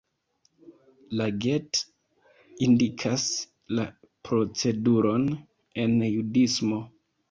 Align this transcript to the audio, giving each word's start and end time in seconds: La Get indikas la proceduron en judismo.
La 1.21 1.27
Get 1.45 1.81
indikas 2.69 3.29
la 3.77 3.89
proceduron 4.31 5.33
en 5.87 5.99
judismo. 6.13 6.87